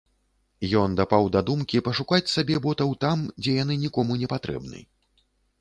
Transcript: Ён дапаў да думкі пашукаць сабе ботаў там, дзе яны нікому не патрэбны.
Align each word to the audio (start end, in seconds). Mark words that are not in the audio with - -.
Ён 0.83 0.95
дапаў 0.99 1.27
да 1.35 1.41
думкі 1.49 1.83
пашукаць 1.89 2.31
сабе 2.37 2.57
ботаў 2.65 2.97
там, 3.07 3.19
дзе 3.43 3.51
яны 3.63 3.81
нікому 3.85 4.21
не 4.23 4.27
патрэбны. 4.37 4.85